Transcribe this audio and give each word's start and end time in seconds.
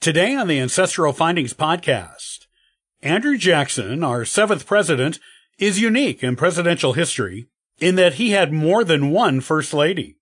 Today 0.00 0.36
on 0.36 0.46
the 0.46 0.60
Ancestral 0.60 1.12
Findings 1.12 1.54
podcast, 1.54 2.46
Andrew 3.02 3.36
Jackson, 3.36 4.04
our 4.04 4.24
seventh 4.24 4.64
president, 4.64 5.18
is 5.58 5.80
unique 5.80 6.22
in 6.22 6.36
presidential 6.36 6.92
history 6.92 7.48
in 7.80 7.96
that 7.96 8.14
he 8.14 8.30
had 8.30 8.52
more 8.52 8.84
than 8.84 9.10
one 9.10 9.40
first 9.40 9.74
lady. 9.74 10.16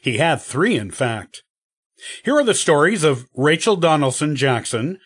He 0.00 0.16
had 0.16 0.40
three, 0.40 0.76
in 0.76 0.90
fact. 0.90 1.42
Here 2.24 2.36
are 2.36 2.42
the 2.42 2.54
stories 2.54 3.04
of 3.04 3.28
Rachel 3.34 3.76
Donelson 3.76 4.34
Jackson, 4.34 4.98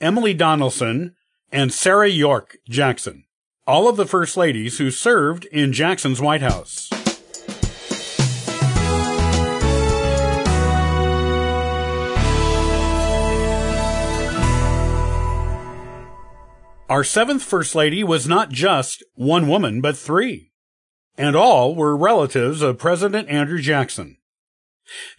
Emily 0.00 0.34
Donelson, 0.34 1.12
and 1.52 1.72
Sarah 1.72 2.08
Yorke 2.08 2.56
Jackson, 2.68 3.26
all 3.64 3.88
of 3.88 3.96
the 3.96 4.06
first 4.06 4.36
ladies 4.36 4.78
who 4.78 4.90
served 4.90 5.44
in 5.46 5.72
Jackson's 5.72 6.20
White 6.20 6.42
House. 6.42 6.90
Our 16.92 17.04
seventh 17.04 17.42
First 17.42 17.74
Lady 17.74 18.04
was 18.04 18.28
not 18.28 18.50
just 18.50 19.02
one 19.14 19.48
woman, 19.48 19.80
but 19.80 19.96
three. 19.96 20.52
And 21.16 21.34
all 21.34 21.74
were 21.74 21.96
relatives 21.96 22.60
of 22.60 22.76
President 22.76 23.30
Andrew 23.30 23.62
Jackson. 23.62 24.18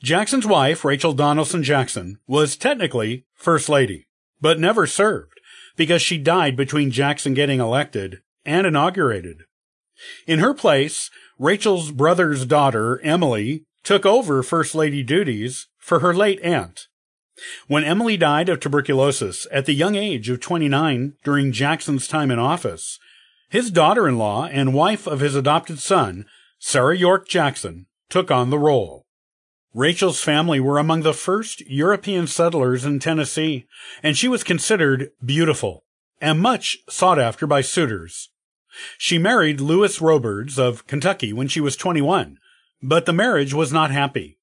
Jackson's 0.04 0.46
wife, 0.46 0.86
Rachel 0.86 1.16
Donelson 1.16 1.64
Jackson, 1.64 2.20
was 2.28 2.58
technically 2.58 3.26
First 3.34 3.70
Lady, 3.70 4.08
but 4.40 4.60
never 4.60 4.86
served 4.86 5.40
because 5.76 6.04
she 6.04 6.20
died 6.20 6.56
between 6.56 6.92
Jackson 6.92 7.34
getting 7.34 7.60
elected 7.60 8.22
and 8.46 8.68
inaugurated. 8.68 9.38
In 10.28 10.38
her 10.38 10.54
place, 10.54 11.10
Rachel's 11.40 11.90
brother's 11.90 12.46
daughter, 12.46 13.02
Emily, 13.02 13.66
took 13.84 14.06
over 14.06 14.44
First 14.44 14.76
Lady 14.76 15.02
duties 15.02 15.70
for 15.80 16.02
her 16.02 16.14
late 16.14 16.40
aunt. 16.42 16.88
When 17.68 17.84
Emily 17.84 18.18
died 18.18 18.50
of 18.50 18.60
tuberculosis 18.60 19.48
at 19.52 19.66
the 19.66 19.74
young 19.74 19.96
age 19.96 20.30
of 20.30 20.40
29 20.40 21.14
during 21.24 21.52
Jackson's 21.52 22.08
time 22.08 22.32
in 22.32 22.40
office, 22.40 23.00
his 23.50 23.72
daughter-in-law 23.72 24.46
and 24.46 24.74
wife 24.74 25.08
of 25.08 25.20
his 25.20 25.36
adopted 25.36 25.80
son, 25.80 26.26
Sarah 26.60 26.98
Yorke 26.98 27.28
Jackson, 27.28 27.88
took 28.10 28.32
on 28.32 28.50
the 28.50 28.60
role. 28.60 29.06
Rachel's 29.74 30.22
family 30.22 30.60
were 30.60 30.78
among 30.78 31.02
the 31.02 31.14
first 31.14 31.62
European 31.62 32.28
settlers 32.28 32.86
in 32.86 33.00
Tennessee, 33.00 33.66
and 34.04 34.16
she 34.16 34.28
was 34.28 34.44
considered 34.44 35.10
beautiful 35.24 35.84
and 36.22 36.40
much 36.40 36.78
sought 36.90 37.20
after 37.20 37.48
by 37.48 37.62
suitors. 37.62 38.30
She 38.98 39.18
married 39.18 39.60
Lewis 39.60 40.00
Robards 40.00 40.58
of 40.58 40.86
Kentucky 40.88 41.34
when 41.34 41.48
she 41.48 41.60
was 41.60 41.76
21, 41.76 42.38
but 42.82 43.06
the 43.06 43.14
marriage 43.14 43.54
was 43.54 43.74
not 43.74 43.92
happy. 43.92 44.38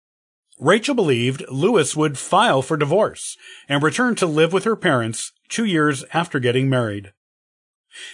Rachel 0.60 0.94
believed 0.94 1.42
Lewis 1.48 1.96
would 1.96 2.18
file 2.18 2.60
for 2.60 2.76
divorce 2.76 3.38
and 3.66 3.82
return 3.82 4.14
to 4.16 4.26
live 4.26 4.52
with 4.52 4.64
her 4.64 4.76
parents 4.76 5.32
two 5.48 5.64
years 5.64 6.04
after 6.12 6.38
getting 6.38 6.68
married. 6.68 7.12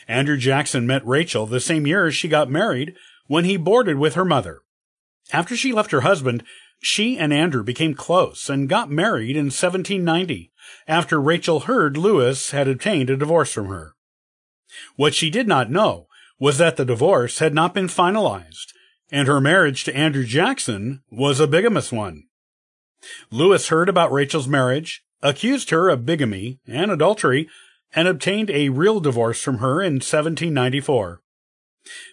Andrew 0.06 0.36
Jackson 0.36 0.86
met 0.86 1.05
Rachel 1.05 1.47
the 1.47 1.61
same 1.61 1.86
year 1.86 2.11
she 2.12 2.28
got 2.28 2.48
married 2.48 2.94
when 3.27 3.44
he 3.44 3.56
boarded 3.56 3.98
with 3.98 4.14
her 4.14 4.25
mother. 4.25 4.61
After 5.33 5.56
she 5.56 5.72
left 5.72 5.91
her 5.91 6.03
husband, 6.03 6.44
she 6.80 7.19
and 7.19 7.33
Andrew 7.33 7.64
became 7.64 7.94
close 7.94 8.48
and 8.48 8.69
got 8.69 8.91
married 8.91 9.36
in 9.36 9.47
1790 9.47 10.53
after 10.86 11.20
Rachel 11.20 11.60
heard 11.60 11.97
Lewis 11.97 12.53
had 12.53 12.69
obtained 12.69 13.10
a 13.10 13.16
divorce 13.16 13.53
from 13.53 13.66
her. 13.66 13.94
What 14.94 15.14
she 15.14 15.31
did 15.31 15.48
not 15.48 15.70
know 15.70 16.06
was 16.38 16.58
that 16.58 16.77
the 16.77 16.84
divorce 16.84 17.41
had 17.41 17.55
not 17.55 17.75
been 17.75 17.88
finalized 17.88 18.72
and 19.10 19.28
her 19.28 19.41
marriage 19.41 19.84
to 19.84 19.97
Andrew 19.97 20.25
Jackson 20.25 21.03
was 21.10 21.41
a 21.41 21.47
bigamous 21.47 21.92
one. 21.92 22.25
Lewis 23.30 23.68
heard 23.68 23.88
about 23.88 24.12
Rachel's 24.12 24.48
marriage, 24.48 25.02
accused 25.22 25.70
her 25.70 25.88
of 25.88 26.06
bigamy 26.06 26.58
and 26.66 26.90
adultery, 26.90 27.48
and 27.94 28.06
obtained 28.06 28.50
a 28.50 28.68
real 28.68 29.00
divorce 29.00 29.42
from 29.42 29.58
her 29.58 29.80
in 29.80 29.94
1794. 29.94 31.22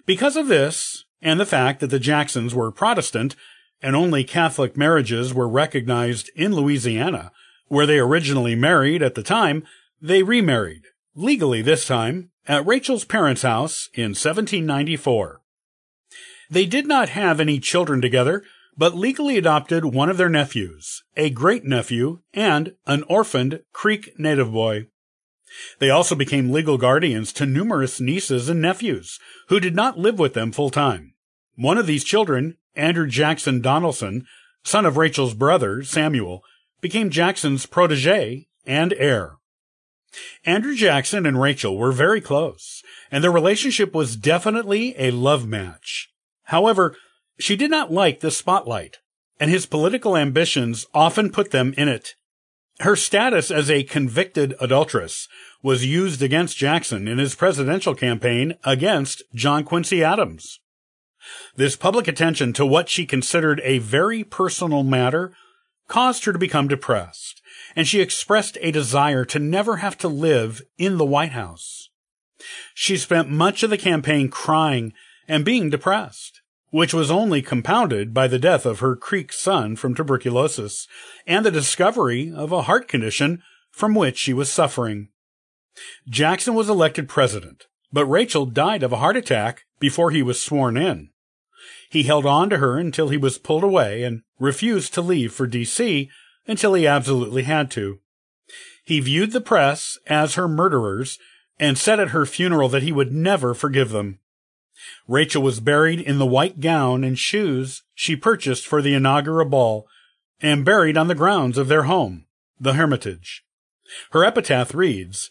Because 0.06 0.36
of 0.36 0.48
this, 0.48 1.06
and 1.22 1.40
the 1.40 1.46
fact 1.46 1.80
that 1.80 1.88
the 1.88 2.00
Jacksons 2.00 2.54
were 2.54 2.72
Protestant, 2.72 3.36
and 3.82 3.96
only 3.96 4.24
Catholic 4.24 4.78
marriages 4.78 5.34
were 5.34 5.48
recognized 5.48 6.30
in 6.36 6.56
Louisiana, 6.56 7.32
where 7.68 7.86
they 7.86 8.00
originally 8.00 8.56
married 8.56 9.02
at 9.02 9.16
the 9.16 9.24
time, 9.24 9.64
they 10.02 10.24
remarried, 10.24 10.84
legally 11.16 11.62
this 11.62 11.86
time, 11.86 12.30
at 12.48 12.66
Rachel's 12.66 13.06
parents' 13.06 13.42
house 13.42 13.90
in 13.94 14.12
1794. 14.12 15.42
They 16.50 16.66
did 16.66 16.88
not 16.88 17.10
have 17.10 17.40
any 17.40 17.60
children 17.60 18.02
together, 18.02 18.44
but 18.78 18.96
legally 18.96 19.38
adopted 19.38 19.86
one 19.86 20.10
of 20.10 20.18
their 20.18 20.30
nephews, 20.30 21.04
a 21.16 21.30
great 21.30 21.64
nephew, 21.64 22.20
and 22.34 22.76
an 22.86 23.04
orphaned 23.04 23.62
Creek 23.72 24.18
native 24.18 24.52
boy. 24.52 24.88
They 25.80 25.90
also 25.90 26.16
became 26.16 26.52
legal 26.52 26.78
guardians 26.78 27.32
to 27.34 27.46
numerous 27.46 28.00
nieces 28.00 28.50
and 28.50 28.62
nephews 28.62 29.20
who 29.50 29.60
did 29.60 29.76
not 29.76 30.00
live 30.00 30.18
with 30.18 30.34
them 30.34 30.52
full 30.52 30.70
time. 30.70 31.14
One 31.56 31.78
of 31.78 31.86
these 31.86 32.04
children, 32.04 32.58
Andrew 32.76 33.08
Jackson 33.08 33.62
Donelson, 33.62 34.26
son 34.64 34.86
of 34.86 34.98
Rachel's 34.98 35.36
brother, 35.36 35.84
Samuel, 35.84 36.42
became 36.82 37.10
Jackson's 37.10 37.66
protege 37.66 38.48
and 38.66 38.94
heir. 38.98 39.38
Andrew 40.46 40.76
Jackson 40.76 41.26
and 41.26 41.40
Rachel 41.40 41.78
were 41.78 41.92
very 41.92 42.22
close, 42.22 42.84
and 43.12 43.24
their 43.24 43.32
relationship 43.32 43.94
was 43.94 44.16
definitely 44.16 44.96
a 44.98 45.12
love 45.12 45.48
match. 45.48 46.10
However, 46.46 46.96
she 47.40 47.56
did 47.56 47.72
not 47.72 47.92
like 47.92 48.20
the 48.20 48.32
spotlight, 48.32 48.98
and 49.40 49.50
his 49.50 49.66
political 49.66 50.16
ambitions 50.16 50.86
often 50.94 51.32
put 51.32 51.52
them 51.52 51.74
in 51.78 51.88
it. 51.88 52.16
Her 52.80 52.96
status 52.96 53.52
as 53.52 53.70
a 53.70 53.84
convicted 53.84 54.56
adulteress 54.60 55.28
was 55.62 55.86
used 55.86 56.22
against 56.22 56.58
Jackson 56.58 57.08
in 57.08 57.18
his 57.18 57.36
presidential 57.36 57.96
campaign 57.96 58.56
against 58.64 59.22
John 59.34 59.64
Quincy 59.64 60.04
Adams. 60.04 60.60
This 61.56 61.76
public 61.76 62.08
attention 62.08 62.52
to 62.54 62.66
what 62.66 62.90
she 62.90 63.06
considered 63.06 63.62
a 63.64 63.78
very 63.80 64.24
personal 64.24 64.84
matter 64.84 65.34
caused 65.88 66.26
her 66.26 66.34
to 66.34 66.40
become 66.40 66.68
depressed, 66.68 67.42
and 67.76 67.88
she 67.88 68.02
expressed 68.02 68.58
a 68.62 68.72
desire 68.72 69.24
to 69.26 69.40
never 69.40 69.78
have 69.78 69.98
to 70.00 70.08
live 70.08 70.62
in 70.78 70.98
the 70.98 71.06
White 71.06 71.32
House. 71.32 71.90
She 72.74 72.98
spent 72.98 73.30
much 73.30 73.64
of 73.64 73.70
the 73.70 73.78
campaign 73.78 74.30
crying 74.30 74.94
and 75.28 75.46
being 75.46 75.70
depressed 75.70 76.42
which 76.74 76.92
was 76.92 77.12
only 77.12 77.40
compounded 77.40 78.16
by 78.16 78.28
the 78.28 78.40
death 78.40 78.66
of 78.66 78.80
her 78.80 78.96
Creek 78.96 79.32
son 79.32 79.76
from 79.76 79.94
tuberculosis 79.94 80.88
and 81.28 81.46
the 81.46 81.52
discovery 81.52 82.34
of 82.36 82.52
a 82.52 82.64
heart 82.64 82.88
condition 82.88 83.44
from 83.70 83.94
which 83.94 84.18
she 84.18 84.34
was 84.34 84.52
suffering. 84.52 85.10
Jackson 86.10 86.56
was 86.56 86.70
elected 86.70 87.08
president, 87.08 87.68
but 87.92 88.08
Rachel 88.08 88.48
died 88.48 88.82
of 88.82 88.92
a 88.92 88.98
heart 88.98 89.16
attack 89.16 89.66
before 89.80 90.10
he 90.10 90.24
was 90.24 90.42
sworn 90.42 90.76
in. 90.76 91.12
He 91.92 92.04
held 92.04 92.26
on 92.26 92.50
to 92.50 92.58
her 92.58 92.80
until 92.80 93.10
he 93.10 93.18
was 93.18 93.38
pulled 93.38 93.64
away 93.64 94.02
and 94.02 94.24
refused 94.40 94.96
to 94.96 95.02
leave 95.04 95.32
for 95.32 95.46
D.C. 95.46 96.10
until 96.48 96.74
he 96.74 96.88
absolutely 96.88 97.44
had 97.44 97.70
to. 97.70 98.00
He 98.84 99.00
viewed 99.00 99.30
the 99.30 99.42
press 99.42 100.00
as 100.08 100.34
her 100.34 100.48
murderers 100.48 101.20
and 101.60 101.78
said 101.78 102.00
at 102.00 102.10
her 102.10 102.26
funeral 102.26 102.68
that 102.70 102.82
he 102.82 102.92
would 102.92 103.12
never 103.12 103.54
forgive 103.54 103.92
them. 103.92 104.18
Rachel 105.08 105.42
was 105.42 105.60
buried 105.60 106.00
in 106.00 106.18
the 106.18 106.26
white 106.26 106.60
gown 106.60 107.04
and 107.04 107.18
shoes 107.18 107.84
she 107.94 108.16
purchased 108.16 108.66
for 108.66 108.82
the 108.82 108.94
inaugural 108.94 109.48
ball 109.48 109.88
and 110.42 110.66
buried 110.66 110.98
on 110.98 111.08
the 111.08 111.16
grounds 111.16 111.58
of 111.58 111.68
their 111.68 111.84
home, 111.84 112.26
the 112.60 112.74
Hermitage. 112.74 113.44
Her 114.12 114.24
epitaph 114.24 114.74
reads, 114.74 115.30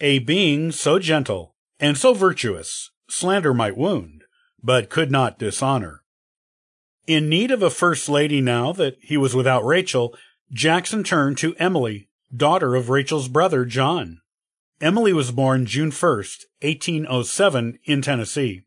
A 0.00 0.18
being 0.20 0.72
so 0.72 0.98
gentle 0.98 1.54
and 1.78 1.96
so 1.96 2.14
virtuous, 2.14 2.90
slander 3.08 3.54
might 3.54 3.76
wound, 3.76 4.24
but 4.62 4.90
could 4.90 5.10
not 5.10 5.38
dishonor. 5.38 6.02
In 7.06 7.28
need 7.28 7.50
of 7.50 7.62
a 7.62 7.70
first 7.70 8.08
lady 8.08 8.40
now 8.40 8.72
that 8.72 8.96
he 9.00 9.16
was 9.16 9.34
without 9.34 9.64
Rachel, 9.64 10.14
Jackson 10.52 11.02
turned 11.02 11.38
to 11.38 11.56
Emily, 11.56 12.08
daughter 12.34 12.74
of 12.74 12.90
Rachel's 12.90 13.28
brother 13.28 13.64
John. 13.64 14.20
Emily 14.80 15.12
was 15.12 15.30
born 15.30 15.66
June 15.66 15.90
1st, 15.90 16.44
1807 16.62 17.78
in 17.84 18.02
Tennessee. 18.02 18.62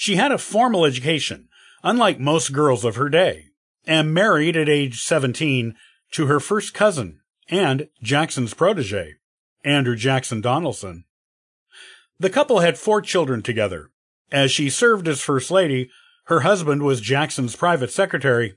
She 0.00 0.16
had 0.16 0.32
a 0.32 0.38
formal 0.38 0.86
education, 0.86 1.50
unlike 1.84 2.18
most 2.18 2.54
girls 2.54 2.86
of 2.86 2.96
her 2.96 3.10
day, 3.10 3.48
and 3.86 4.14
married 4.14 4.56
at 4.56 4.66
age 4.66 5.02
17 5.02 5.74
to 6.12 6.26
her 6.26 6.40
first 6.40 6.72
cousin 6.72 7.20
and 7.50 7.86
Jackson's 8.02 8.54
protege, 8.54 9.16
Andrew 9.62 9.96
Jackson 9.96 10.40
Donelson. 10.40 11.04
The 12.18 12.30
couple 12.30 12.60
had 12.60 12.78
four 12.78 13.02
children 13.02 13.42
together. 13.42 13.90
As 14.32 14.50
she 14.50 14.70
served 14.70 15.06
as 15.06 15.20
First 15.20 15.50
Lady, 15.50 15.90
her 16.28 16.40
husband 16.40 16.82
was 16.82 17.02
Jackson's 17.02 17.54
private 17.54 17.92
secretary. 17.92 18.56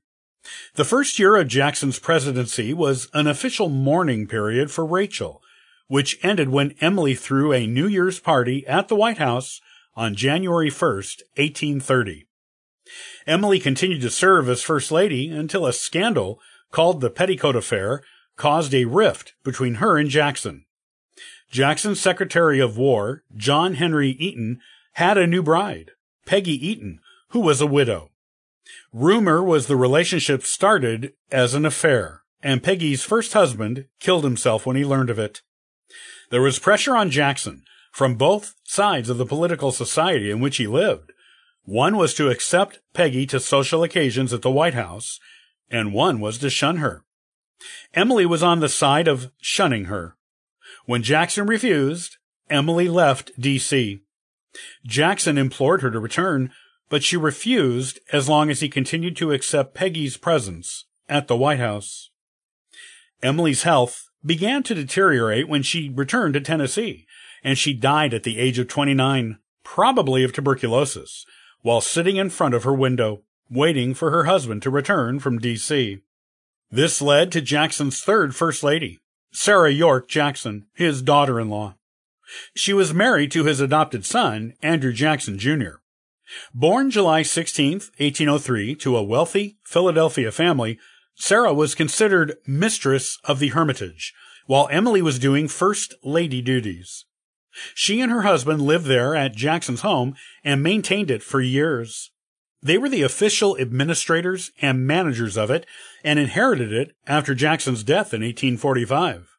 The 0.75 0.85
first 0.85 1.19
year 1.19 1.35
of 1.35 1.49
Jackson's 1.49 1.99
presidency 1.99 2.73
was 2.73 3.09
an 3.13 3.27
official 3.27 3.67
mourning 3.67 4.27
period 4.27 4.71
for 4.71 4.85
Rachel, 4.85 5.41
which 5.87 6.17
ended 6.23 6.51
when 6.51 6.75
Emily 6.79 7.15
threw 7.15 7.51
a 7.51 7.67
New 7.67 7.87
Year's 7.87 8.21
party 8.21 8.65
at 8.65 8.87
the 8.87 8.95
White 8.95 9.17
House 9.17 9.59
on 9.95 10.15
January 10.15 10.69
1st, 10.69 11.21
1830. 11.35 12.27
Emily 13.25 13.59
continued 13.59 14.01
to 14.01 14.09
serve 14.09 14.49
as 14.49 14.61
First 14.61 14.91
Lady 14.91 15.29
until 15.29 15.65
a 15.65 15.73
scandal 15.73 16.39
called 16.71 17.01
the 17.01 17.09
Petticoat 17.09 17.55
Affair 17.55 18.03
caused 18.35 18.73
a 18.73 18.85
rift 18.85 19.33
between 19.43 19.75
her 19.75 19.97
and 19.97 20.09
Jackson. 20.09 20.65
Jackson's 21.51 21.99
Secretary 21.99 22.59
of 22.59 22.77
War, 22.77 23.23
John 23.35 23.75
Henry 23.75 24.09
Eaton, 24.11 24.59
had 24.93 25.17
a 25.17 25.27
new 25.27 25.43
bride, 25.43 25.91
Peggy 26.25 26.67
Eaton, 26.67 26.99
who 27.29 27.39
was 27.39 27.61
a 27.61 27.67
widow. 27.67 28.09
Rumor 28.91 29.43
was 29.43 29.67
the 29.67 29.75
relationship 29.75 30.43
started 30.43 31.13
as 31.31 31.53
an 31.53 31.65
affair, 31.65 32.23
and 32.41 32.63
Peggy's 32.63 33.03
first 33.03 33.33
husband 33.33 33.85
killed 33.99 34.23
himself 34.23 34.65
when 34.65 34.75
he 34.75 34.85
learned 34.85 35.09
of 35.09 35.19
it. 35.19 35.41
There 36.31 36.41
was 36.41 36.59
pressure 36.59 36.95
on 36.95 37.11
Jackson 37.11 37.63
from 37.93 38.15
both 38.15 38.55
sides 38.63 39.07
of 39.07 39.19
the 39.19 39.25
political 39.25 39.71
society 39.71 40.31
in 40.31 40.39
which 40.39 40.57
he 40.57 40.65
lived. 40.65 41.13
One 41.63 41.95
was 41.95 42.15
to 42.15 42.29
accept 42.29 42.79
Peggy 42.93 43.27
to 43.27 43.39
social 43.39 43.83
occasions 43.83 44.33
at 44.33 44.41
the 44.41 44.51
White 44.51 44.73
House, 44.73 45.19
and 45.69 45.93
one 45.93 46.19
was 46.19 46.39
to 46.39 46.49
shun 46.49 46.77
her. 46.77 47.05
Emily 47.93 48.25
was 48.25 48.41
on 48.41 48.59
the 48.59 48.67
side 48.67 49.07
of 49.07 49.31
shunning 49.39 49.85
her. 49.85 50.17
When 50.85 51.03
Jackson 51.03 51.45
refused, 51.45 52.17
Emily 52.49 52.89
left 52.89 53.31
D.C. 53.39 54.01
Jackson 54.85 55.37
implored 55.37 55.83
her 55.83 55.91
to 55.91 55.99
return, 55.99 56.51
but 56.89 57.03
she 57.03 57.15
refused 57.15 57.99
as 58.11 58.27
long 58.27 58.49
as 58.49 58.59
he 58.59 58.69
continued 58.69 59.15
to 59.17 59.31
accept 59.31 59.75
Peggy's 59.75 60.17
presence 60.17 60.85
at 61.07 61.27
the 61.27 61.37
White 61.37 61.59
House. 61.59 62.09
Emily's 63.21 63.63
health 63.63 64.09
began 64.25 64.63
to 64.63 64.75
deteriorate 64.75 65.47
when 65.47 65.63
she 65.63 65.89
returned 65.89 66.33
to 66.33 66.41
Tennessee, 66.41 67.05
and 67.43 67.57
she 67.57 67.73
died 67.73 68.13
at 68.13 68.23
the 68.23 68.39
age 68.39 68.59
of 68.59 68.67
29, 68.67 69.37
probably 69.63 70.23
of 70.23 70.33
tuberculosis, 70.33 71.25
while 71.61 71.81
sitting 71.81 72.17
in 72.17 72.29
front 72.29 72.53
of 72.53 72.63
her 72.63 72.73
window, 72.73 73.21
waiting 73.49 73.93
for 73.93 74.11
her 74.11 74.25
husband 74.25 74.61
to 74.61 74.69
return 74.69 75.19
from 75.19 75.39
D.C. 75.39 75.99
This 76.71 77.01
led 77.01 77.31
to 77.31 77.41
Jackson's 77.41 78.01
third 78.01 78.35
First 78.35 78.63
Lady, 78.63 78.99
Sarah 79.31 79.71
Yorke 79.71 80.07
Jackson, 80.07 80.67
his 80.73 81.01
daughter-in-law. 81.01 81.75
She 82.55 82.73
was 82.73 82.93
married 82.93 83.31
to 83.31 83.43
his 83.43 83.59
adopted 83.59 84.05
son, 84.05 84.53
Andrew 84.61 84.93
Jackson 84.93 85.37
Jr. 85.37 85.81
Born 86.53 86.89
July 86.89 87.21
16, 87.21 87.73
1803, 87.73 88.75
to 88.75 88.97
a 88.97 89.03
wealthy 89.03 89.57
Philadelphia 89.63 90.31
family, 90.31 90.79
Sarah 91.15 91.53
was 91.53 91.75
considered 91.75 92.37
mistress 92.45 93.17
of 93.23 93.39
the 93.39 93.49
Hermitage, 93.49 94.13
while 94.45 94.67
Emily 94.71 95.01
was 95.01 95.19
doing 95.19 95.47
First 95.47 95.93
Lady 96.03 96.41
duties. 96.41 97.05
She 97.75 98.01
and 98.01 98.11
her 98.11 98.23
husband 98.23 98.61
lived 98.61 98.85
there 98.85 99.15
at 99.15 99.35
Jackson's 99.35 99.81
home 99.81 100.15
and 100.43 100.63
maintained 100.63 101.11
it 101.11 101.21
for 101.21 101.39
years. 101.39 102.11
They 102.61 102.77
were 102.77 102.89
the 102.89 103.03
official 103.03 103.57
administrators 103.59 104.51
and 104.61 104.87
managers 104.87 105.37
of 105.37 105.51
it 105.51 105.65
and 106.03 106.17
inherited 106.17 106.71
it 106.71 106.95
after 107.05 107.35
Jackson's 107.35 107.83
death 107.83 108.13
in 108.13 108.21
1845. 108.21 109.29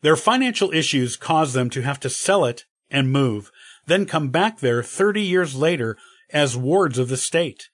Their 0.00 0.16
financial 0.16 0.72
issues 0.72 1.16
caused 1.16 1.54
them 1.54 1.68
to 1.70 1.82
have 1.82 2.00
to 2.00 2.10
sell 2.10 2.44
it 2.44 2.64
and 2.90 3.12
move, 3.12 3.50
then 3.86 4.06
come 4.06 4.28
back 4.28 4.60
there 4.60 4.82
30 4.82 5.20
years 5.20 5.54
later 5.54 5.98
as 6.30 6.56
wards 6.56 6.98
of 6.98 7.08
the 7.08 7.16
state. 7.16 7.68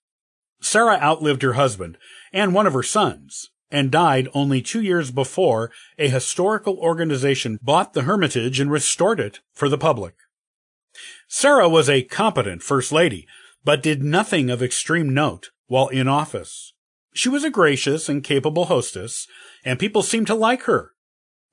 Sarah 0.61 0.99
outlived 1.01 1.43
her 1.43 1.55
husband 1.55 1.99
and 2.32 2.55
one 2.55 2.67
of 2.67 2.73
her 2.73 2.82
sons 2.82 3.50
and 3.70 3.90
died 3.90 4.29
only 4.34 4.61
two 4.61 4.82
years 4.82 5.11
before 5.11 5.70
a 5.99 6.08
historical 6.08 6.76
organization 6.79 7.58
bought 7.62 7.94
the 7.94 8.02
Hermitage 8.02 8.61
and 8.61 8.70
restored 8.70 9.19
it 9.19 9.40
for 9.55 9.69
the 9.69 9.79
public. 9.79 10.14
Sarah 11.26 11.69
was 11.69 11.88
a 11.88 12.02
competent 12.02 12.62
first 12.62 12.93
lady 12.93 13.26
but 13.64 13.82
did 13.82 14.02
nothing 14.02 14.50
of 14.50 14.62
extreme 14.62 15.14
note 15.14 15.50
while 15.67 15.88
in 15.88 16.08
office. 16.08 16.75
She 17.14 17.29
was 17.29 17.44
a 17.44 17.50
gracious 17.50 18.08
and 18.08 18.25
capable 18.25 18.67
hostess, 18.67 19.26
and 19.64 19.78
people 19.78 20.02
seemed 20.02 20.26
to 20.26 20.35
like 20.35 20.62
her. 20.62 20.93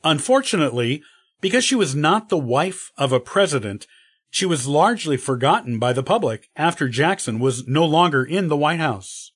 Unfortunately, 0.03 1.03
because 1.41 1.63
she 1.63 1.75
was 1.75 1.95
not 1.95 2.29
the 2.29 2.37
wife 2.37 2.91
of 2.97 3.11
a 3.11 3.19
president, 3.19 3.85
she 4.29 4.45
was 4.45 4.67
largely 4.67 5.17
forgotten 5.17 5.79
by 5.79 5.93
the 5.93 6.03
public 6.03 6.49
after 6.55 6.87
Jackson 6.87 7.39
was 7.39 7.67
no 7.67 7.85
longer 7.85 8.23
in 8.23 8.47
the 8.47 8.57
White 8.57 8.79
House. 8.79 9.31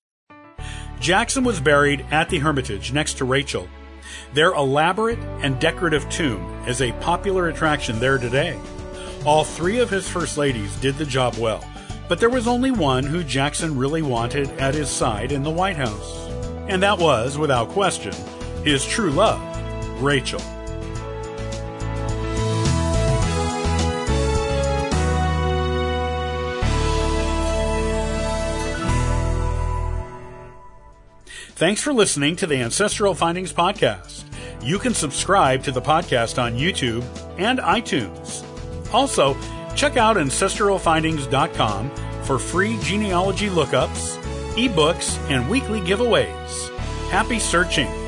Jackson 1.03 1.43
was 1.43 1.59
buried 1.59 2.05
at 2.11 2.29
the 2.29 2.39
Hermitage 2.39 2.93
next 2.93 3.15
to 3.15 3.25
Rachel. 3.25 3.67
Their 4.33 4.53
elaborate 4.53 5.19
and 5.41 5.59
decorative 5.59 6.09
tomb 6.09 6.63
is 6.65 6.81
a 6.81 6.93
popular 6.93 7.49
attraction 7.49 7.99
there 7.99 8.17
today. 8.17 8.57
All 9.25 9.43
three 9.43 9.79
of 9.79 9.89
his 9.89 10.07
first 10.07 10.37
ladies 10.37 10.73
did 10.77 10.95
the 10.95 11.05
job 11.05 11.35
well. 11.35 11.61
But 12.07 12.21
there 12.21 12.29
was 12.29 12.47
only 12.47 12.71
one 12.71 13.03
who 13.03 13.21
Jackson 13.21 13.77
really 13.77 14.01
wanted 14.01 14.47
at 14.51 14.75
his 14.75 14.89
side 14.89 15.33
in 15.33 15.43
the 15.43 15.49
White 15.49 15.75
House. 15.75 16.29
And 16.69 16.81
that 16.83 16.99
was, 16.99 17.37
without 17.37 17.67
question, 17.67 18.13
his 18.63 18.85
true 18.85 19.11
love, 19.11 19.41
Rachel. 20.01 20.39
Thanks 31.55 31.81
for 31.81 31.93
listening 31.93 32.35
to 32.37 32.47
the 32.47 32.57
Ancestral 32.57 33.13
Findings 33.13 33.53
Podcast. 33.53 34.23
You 34.61 34.79
can 34.79 34.93
subscribe 34.93 35.63
to 35.63 35.71
the 35.71 35.81
podcast 35.81 36.41
on 36.41 36.53
YouTube 36.53 37.03
and 37.37 37.59
iTunes. 37.59 38.43
Also, 38.93 39.35
Check 39.75 39.97
out 39.97 40.17
ancestralfindings.com 40.17 41.91
for 42.23 42.39
free 42.39 42.77
genealogy 42.81 43.49
lookups, 43.49 44.17
ebooks, 44.55 45.17
and 45.29 45.49
weekly 45.49 45.79
giveaways. 45.81 46.69
Happy 47.09 47.39
searching! 47.39 48.02